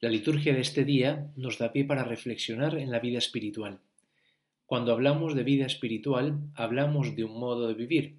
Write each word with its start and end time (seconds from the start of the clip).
La 0.00 0.10
liturgia 0.10 0.54
de 0.54 0.60
este 0.60 0.84
día 0.84 1.32
nos 1.34 1.58
da 1.58 1.72
pie 1.72 1.84
para 1.84 2.04
reflexionar 2.04 2.78
en 2.78 2.92
la 2.92 3.00
vida 3.00 3.18
espiritual. 3.18 3.80
Cuando 4.64 4.92
hablamos 4.92 5.34
de 5.34 5.42
vida 5.42 5.66
espiritual, 5.66 6.38
hablamos 6.54 7.16
de 7.16 7.24
un 7.24 7.36
modo 7.40 7.66
de 7.66 7.74
vivir. 7.74 8.14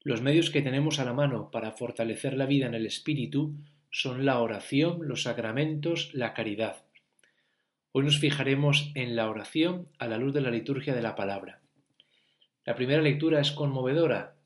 Los 0.00 0.22
medios 0.22 0.48
que 0.48 0.62
tenemos 0.62 0.98
a 0.98 1.04
la 1.04 1.12
mano 1.12 1.50
para 1.50 1.72
fortalecer 1.72 2.38
la 2.38 2.46
vida 2.46 2.64
en 2.64 2.74
el 2.74 2.86
espíritu 2.86 3.54
son 3.90 4.24
la 4.24 4.40
oración, 4.40 5.06
los 5.06 5.24
sacramentos, 5.24 6.14
la 6.14 6.32
caridad. 6.32 6.84
Hoy 7.92 8.04
nos 8.04 8.18
fijaremos 8.18 8.90
en 8.94 9.14
la 9.14 9.28
oración 9.28 9.88
a 9.98 10.08
la 10.08 10.16
luz 10.16 10.32
de 10.32 10.40
la 10.40 10.50
liturgia 10.50 10.94
de 10.94 11.02
la 11.02 11.16
palabra. 11.16 11.60
La 12.64 12.74
primera 12.74 13.02
lectura 13.02 13.42
es 13.42 13.50
conmovedora. 13.50 14.36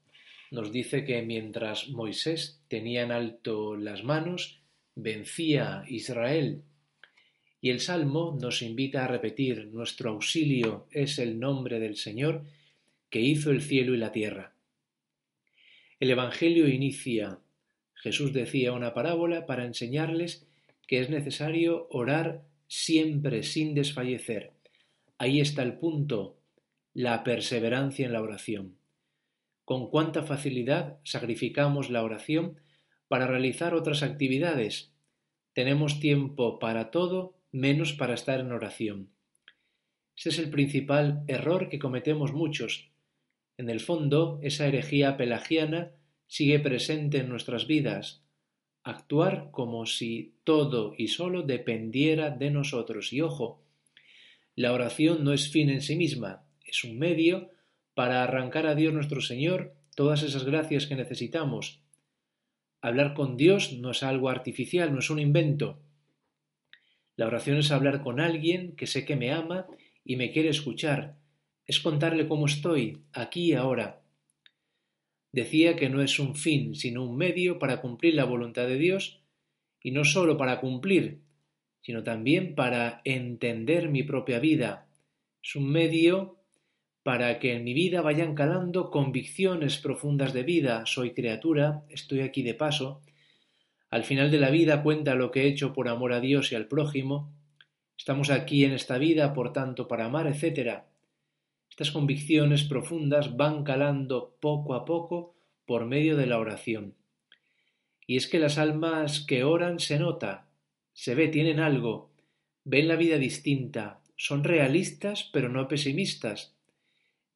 Nos 0.50 0.72
dice 0.72 1.04
que 1.04 1.22
mientras 1.22 1.88
Moisés 1.88 2.64
tenía 2.66 3.02
en 3.02 3.12
alto 3.12 3.76
las 3.76 4.02
manos, 4.02 4.61
vencía 4.94 5.84
Israel. 5.88 6.62
Y 7.60 7.70
el 7.70 7.80
Salmo 7.80 8.36
nos 8.40 8.62
invita 8.62 9.04
a 9.04 9.08
repetir, 9.08 9.68
nuestro 9.68 10.10
auxilio 10.10 10.86
es 10.90 11.18
el 11.18 11.38
nombre 11.38 11.78
del 11.78 11.96
Señor 11.96 12.44
que 13.08 13.20
hizo 13.20 13.50
el 13.50 13.62
cielo 13.62 13.94
y 13.94 13.98
la 13.98 14.10
tierra. 14.10 14.54
El 16.00 16.10
Evangelio 16.10 16.66
inicia, 16.66 17.38
Jesús 17.94 18.32
decía 18.32 18.72
una 18.72 18.94
parábola 18.94 19.46
para 19.46 19.64
enseñarles 19.64 20.46
que 20.88 21.00
es 21.00 21.10
necesario 21.10 21.86
orar 21.90 22.42
siempre 22.66 23.44
sin 23.44 23.74
desfallecer. 23.74 24.52
Ahí 25.18 25.40
está 25.40 25.62
el 25.62 25.74
punto, 25.74 26.36
la 26.94 27.22
perseverancia 27.22 28.06
en 28.06 28.12
la 28.12 28.22
oración. 28.22 28.76
Con 29.64 29.88
cuánta 29.88 30.24
facilidad 30.24 30.98
sacrificamos 31.04 31.90
la 31.90 32.02
oración 32.02 32.58
para 33.12 33.26
realizar 33.26 33.74
otras 33.74 34.02
actividades. 34.02 34.90
Tenemos 35.52 36.00
tiempo 36.00 36.58
para 36.58 36.90
todo 36.90 37.36
menos 37.50 37.92
para 37.92 38.14
estar 38.14 38.40
en 38.40 38.52
oración. 38.52 39.10
Ese 40.16 40.30
es 40.30 40.38
el 40.38 40.48
principal 40.48 41.22
error 41.28 41.68
que 41.68 41.78
cometemos 41.78 42.32
muchos. 42.32 42.88
En 43.58 43.68
el 43.68 43.80
fondo, 43.80 44.40
esa 44.42 44.66
herejía 44.66 45.18
pelagiana 45.18 45.90
sigue 46.26 46.58
presente 46.58 47.18
en 47.18 47.28
nuestras 47.28 47.66
vidas. 47.66 48.22
Actuar 48.82 49.50
como 49.50 49.84
si 49.84 50.32
todo 50.42 50.94
y 50.96 51.08
solo 51.08 51.42
dependiera 51.42 52.30
de 52.30 52.50
nosotros. 52.50 53.12
Y 53.12 53.20
ojo, 53.20 53.62
la 54.56 54.72
oración 54.72 55.22
no 55.22 55.34
es 55.34 55.50
fin 55.50 55.68
en 55.68 55.82
sí 55.82 55.96
misma, 55.96 56.46
es 56.64 56.82
un 56.82 56.98
medio 56.98 57.50
para 57.92 58.22
arrancar 58.22 58.66
a 58.66 58.74
Dios 58.74 58.94
nuestro 58.94 59.20
Señor 59.20 59.74
todas 59.94 60.22
esas 60.22 60.44
gracias 60.46 60.86
que 60.86 60.96
necesitamos 60.96 61.81
Hablar 62.82 63.14
con 63.14 63.36
Dios 63.36 63.72
no 63.78 63.92
es 63.92 64.02
algo 64.02 64.28
artificial, 64.28 64.92
no 64.92 64.98
es 64.98 65.08
un 65.08 65.20
invento. 65.20 65.78
La 67.14 67.28
oración 67.28 67.58
es 67.58 67.70
hablar 67.70 68.02
con 68.02 68.18
alguien 68.18 68.74
que 68.74 68.88
sé 68.88 69.04
que 69.04 69.14
me 69.14 69.30
ama 69.30 69.66
y 70.04 70.16
me 70.16 70.32
quiere 70.32 70.48
escuchar. 70.48 71.16
Es 71.64 71.78
contarle 71.78 72.26
cómo 72.26 72.46
estoy, 72.46 72.98
aquí 73.12 73.50
y 73.50 73.54
ahora. 73.54 74.02
Decía 75.30 75.76
que 75.76 75.88
no 75.88 76.02
es 76.02 76.18
un 76.18 76.34
fin, 76.34 76.74
sino 76.74 77.04
un 77.04 77.16
medio 77.16 77.60
para 77.60 77.80
cumplir 77.80 78.14
la 78.14 78.24
voluntad 78.24 78.66
de 78.66 78.78
Dios, 78.78 79.20
y 79.80 79.92
no 79.92 80.04
sólo 80.04 80.36
para 80.36 80.60
cumplir, 80.60 81.20
sino 81.82 82.02
también 82.02 82.56
para 82.56 83.00
entender 83.04 83.90
mi 83.90 84.02
propia 84.02 84.40
vida. 84.40 84.88
Es 85.40 85.54
un 85.54 85.70
medio 85.70 86.41
para 87.02 87.38
que 87.38 87.54
en 87.54 87.64
mi 87.64 87.74
vida 87.74 88.00
vayan 88.00 88.34
calando 88.34 88.90
convicciones 88.90 89.78
profundas 89.78 90.32
de 90.32 90.44
vida. 90.44 90.86
Soy 90.86 91.12
criatura, 91.12 91.84
estoy 91.88 92.20
aquí 92.20 92.42
de 92.42 92.54
paso. 92.54 93.02
Al 93.90 94.04
final 94.04 94.30
de 94.30 94.38
la 94.38 94.50
vida 94.50 94.82
cuenta 94.82 95.14
lo 95.14 95.30
que 95.30 95.42
he 95.42 95.48
hecho 95.48 95.72
por 95.72 95.88
amor 95.88 96.12
a 96.12 96.20
Dios 96.20 96.52
y 96.52 96.54
al 96.54 96.68
prójimo. 96.68 97.32
Estamos 97.98 98.30
aquí 98.30 98.64
en 98.64 98.72
esta 98.72 98.98
vida, 98.98 99.34
por 99.34 99.52
tanto, 99.52 99.88
para 99.88 100.06
amar, 100.06 100.26
etc. 100.26 100.84
Estas 101.68 101.90
convicciones 101.90 102.64
profundas 102.64 103.36
van 103.36 103.64
calando 103.64 104.36
poco 104.40 104.74
a 104.74 104.84
poco 104.84 105.34
por 105.66 105.86
medio 105.86 106.16
de 106.16 106.26
la 106.26 106.38
oración. 106.38 106.94
Y 108.06 108.16
es 108.16 108.28
que 108.28 108.38
las 108.38 108.58
almas 108.58 109.20
que 109.20 109.44
oran 109.44 109.78
se 109.78 109.98
nota, 109.98 110.48
se 110.92 111.14
ve, 111.14 111.28
tienen 111.28 111.60
algo, 111.60 112.10
ven 112.64 112.88
la 112.88 112.96
vida 112.96 113.16
distinta, 113.16 114.00
son 114.16 114.44
realistas 114.44 115.28
pero 115.32 115.48
no 115.48 115.68
pesimistas, 115.68 116.54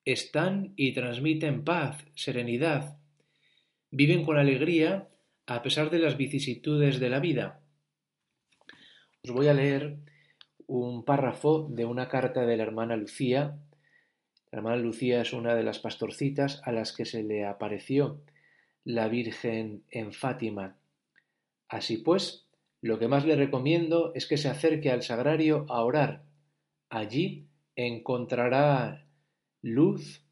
están 0.07 0.73
y 0.77 0.93
transmiten 0.93 1.65
paz, 1.65 2.07
serenidad, 2.15 2.97
viven 3.91 4.25
con 4.25 4.39
alegría 4.39 5.09
a 5.47 5.63
pesar 5.63 5.91
de 5.91 5.99
las 5.99 6.17
vicisitudes 6.17 7.01
de 7.01 7.11
la 7.11 7.19
vida. 7.19 7.61
Os 9.25 9.33
voy 9.33 9.49
a 9.49 9.55
leer 9.55 9.99
un 10.69 11.05
párrafo 11.05 11.69
de 11.69 11.85
una 11.85 12.09
carta 12.09 12.47
de 12.47 12.57
la 12.57 12.63
hermana 12.63 12.97
Lucía. 12.97 13.59
La 14.53 14.59
hermana 14.59 14.77
Lucía 14.77 15.21
es 15.21 15.33
una 15.33 15.57
de 15.57 15.65
las 15.65 15.81
pastorcitas 15.81 16.63
a 16.65 16.71
las 16.71 16.93
que 16.93 17.05
se 17.05 17.25
le 17.25 17.45
apareció 17.45 18.23
la 18.85 19.09
Virgen 19.09 19.83
en 19.91 20.13
Fátima. 20.13 20.77
Así 21.69 21.97
pues, 21.97 22.47
lo 22.81 23.01
que 23.01 23.09
más 23.09 23.25
le 23.25 23.35
recomiendo 23.35 24.13
es 24.15 24.27
que 24.27 24.37
se 24.37 24.49
acerque 24.49 24.93
al 24.93 25.03
sagrario 25.03 25.67
a 25.69 25.83
orar. 25.83 26.23
Allí 26.89 27.49
encontrará 27.75 29.06
luz, 29.67 30.23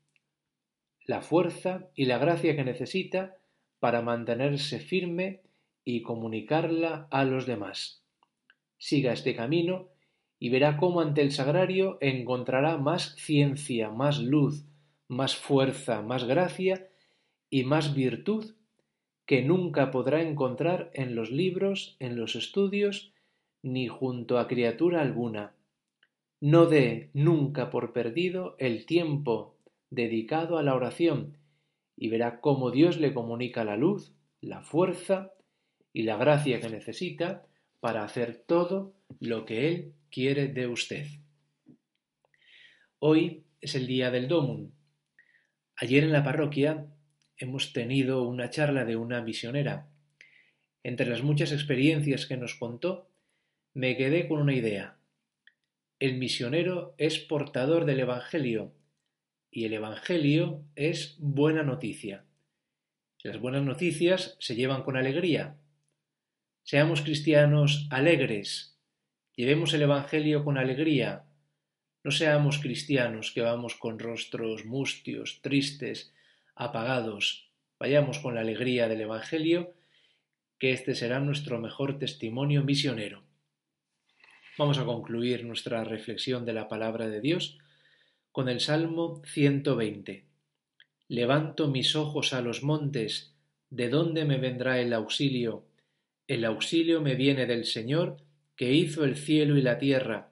la 1.07 1.21
fuerza 1.21 1.89
y 1.97 2.05
la 2.05 2.19
gracia 2.19 2.55
que 2.55 2.63
necesita 2.63 3.37
para 3.81 4.01
mantenerse 4.01 4.79
firme 4.79 5.41
y 5.85 6.03
comunicarla 6.03 7.09
a 7.11 7.25
los 7.25 7.45
demás. 7.45 8.05
Siga 8.79 9.13
este 9.13 9.35
camino 9.35 9.89
y 10.39 10.51
verá 10.51 10.77
cómo 10.77 11.01
ante 11.01 11.21
el 11.21 11.33
sagrario 11.33 11.99
encontrará 12.01 12.79
más 12.79 13.17
ciencia, 13.17 13.91
más 13.91 14.21
luz, 14.21 14.67
más 15.09 15.35
fuerza, 15.35 16.01
más 16.01 16.23
gracia 16.25 16.89
y 17.51 17.65
más 17.65 17.93
virtud 17.93 18.55
que 19.27 19.43
nunca 19.43 19.91
podrá 19.91 20.23
encontrar 20.23 20.93
en 20.95 21.17
los 21.17 21.33
libros, 21.33 21.97
en 21.99 22.17
los 22.17 22.37
estudios, 22.37 23.13
ni 23.63 23.89
junto 23.89 24.39
a 24.39 24.47
criatura 24.47 25.03
alguna. 25.03 25.55
No 26.45 26.67
dé 26.67 27.09
nunca 27.15 27.71
por 27.71 27.95
perdido 27.95 28.55
el 28.59 28.85
tiempo 28.85 29.57
dedicado 29.89 30.59
a 30.59 30.63
la 30.63 30.75
oración 30.75 31.39
y 31.97 32.11
verá 32.11 32.43
cómo 32.43 32.71
Dios 32.71 33.01
le 33.01 33.15
comunica 33.15 33.65
la 33.65 33.79
luz, 33.79 34.13
la 34.43 34.61
fuerza 34.61 35.33
y 35.95 36.03
la 36.03 36.19
gracia 36.19 36.61
que 36.61 36.69
necesita 36.69 37.47
para 37.81 38.05
hacer 38.05 38.45
todo 38.47 38.93
lo 39.21 39.47
que 39.47 39.69
Él 39.69 39.95
quiere 40.11 40.49
de 40.49 40.67
usted. 40.67 41.07
Hoy 42.99 43.45
es 43.63 43.75
el 43.75 43.87
día 43.87 44.11
del 44.11 44.29
Domum. 44.29 44.71
Ayer 45.77 46.05
en 46.05 46.13
la 46.13 46.25
parroquia 46.25 46.89
hemos 47.39 47.73
tenido 47.73 48.23
una 48.29 48.51
charla 48.51 48.85
de 48.85 48.97
una 48.97 49.23
misionera. 49.23 49.89
Entre 50.83 51.07
las 51.07 51.23
muchas 51.23 51.53
experiencias 51.53 52.27
que 52.27 52.37
nos 52.37 52.55
contó, 52.55 53.09
me 53.73 53.97
quedé 53.97 54.29
con 54.29 54.43
una 54.43 54.53
idea. 54.53 54.99
El 56.01 56.19
misionero 56.19 56.97
es 56.99 57.21
portador 57.21 57.85
del 57.85 58.01
Evangelio 58.01 58.75
y 59.49 59.65
el 59.65 59.75
Evangelio 59.75 60.65
es 60.75 61.17
buena 61.21 61.63
noticia. 61.63 62.25
Las 63.23 63.39
buenas 63.39 63.63
noticias 63.63 64.37
se 64.41 64.57
llevan 64.57 64.83
con 64.83 64.97
alegría. 64.97 65.57
Seamos 66.65 67.03
cristianos 67.03 67.87
alegres, 67.91 68.77
llevemos 69.37 69.73
el 69.73 69.83
Evangelio 69.83 70.45
con 70.45 70.59
alegría, 70.59 71.27
no 72.03 72.11
seamos 72.11 72.59
cristianos 72.59 73.31
que 73.31 73.43
vamos 73.43 73.77
con 73.77 73.99
rostros 73.99 74.65
mustios, 74.65 75.41
tristes, 75.43 76.13
apagados, 76.57 77.51
vayamos 77.79 78.19
con 78.19 78.35
la 78.35 78.41
alegría 78.41 78.89
del 78.89 79.03
Evangelio, 79.03 79.73
que 80.59 80.73
este 80.73 80.95
será 80.95 81.21
nuestro 81.21 81.61
mejor 81.61 81.99
testimonio 81.99 82.65
misionero. 82.65 83.24
Vamos 84.57 84.79
a 84.79 84.85
concluir 84.85 85.45
nuestra 85.45 85.83
reflexión 85.83 86.45
de 86.45 86.53
la 86.53 86.69
palabra 86.69 87.09
de 87.09 87.21
Dios 87.21 87.59
con 88.31 88.49
el 88.49 88.61
Salmo 88.61 89.21
120. 89.27 90.27
Levanto 91.09 91.67
mis 91.67 91.97
ojos 91.97 92.33
a 92.33 92.41
los 92.41 92.63
montes, 92.63 93.35
¿de 93.71 93.89
dónde 93.89 94.25
me 94.25 94.39
vendrá 94.39 94.79
el 94.79 94.93
auxilio? 94.93 95.65
El 96.29 96.45
auxilio 96.45 97.01
me 97.01 97.17
viene 97.17 97.47
del 97.47 97.65
Señor, 97.65 98.19
que 98.55 98.73
hizo 98.73 99.05
el 99.05 99.17
cielo 99.17 99.59
y 99.59 99.63
la 99.63 99.79
tierra. 99.79 100.31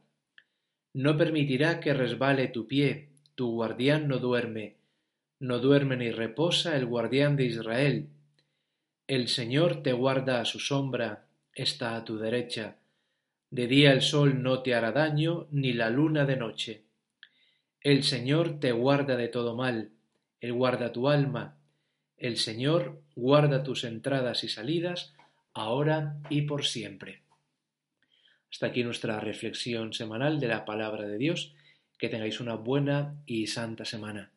No 0.94 1.16
permitirá 1.16 1.80
que 1.80 1.92
resbale 1.92 2.46
tu 2.46 2.68
pie, 2.68 3.08
tu 3.34 3.50
guardián 3.50 4.06
no 4.06 4.18
duerme, 4.18 4.76
no 5.40 5.58
duerme 5.58 5.96
ni 5.96 6.12
reposa 6.12 6.76
el 6.76 6.86
guardián 6.86 7.34
de 7.34 7.46
Israel. 7.46 8.06
El 9.08 9.26
Señor 9.26 9.82
te 9.82 9.92
guarda 9.92 10.40
a 10.40 10.44
su 10.44 10.60
sombra, 10.60 11.26
está 11.54 11.96
a 11.96 12.04
tu 12.04 12.18
derecha 12.18 12.76
de 13.52 13.66
día 13.66 13.93
el 13.93 14.00
sol 14.00 14.43
no 14.43 14.62
te 14.62 14.75
hará 14.75 14.93
daño, 14.93 15.46
ni 15.50 15.75
la 15.75 15.90
luna 15.90 16.25
de 16.25 16.37
noche. 16.37 16.84
El 17.82 18.02
Señor 18.02 18.58
te 18.58 18.72
guarda 18.72 19.14
de 19.16 19.28
todo 19.28 19.54
mal, 19.54 19.90
Él 20.40 20.54
guarda 20.54 20.90
tu 20.90 21.10
alma, 21.10 21.58
el 22.16 22.38
Señor 22.38 23.02
guarda 23.14 23.62
tus 23.62 23.84
entradas 23.84 24.43
y 24.43 24.49
salidas, 24.49 25.14
ahora 25.52 26.16
y 26.31 26.43
por 26.43 26.64
siempre. 26.64 27.20
Hasta 28.50 28.69
aquí 28.69 28.84
nuestra 28.84 29.20
reflexión 29.20 29.93
semanal 29.93 30.40
de 30.40 30.49
la 30.49 30.64
palabra 30.64 31.06
de 31.06 31.19
Dios. 31.19 31.54
Que 31.99 32.08
tengáis 32.08 32.40
una 32.40 32.54
buena 32.54 33.22
y 33.26 33.46
santa 33.46 33.84
semana. 33.84 34.32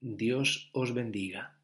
Dios 0.00 0.68
os 0.72 0.92
bendiga. 0.92 1.55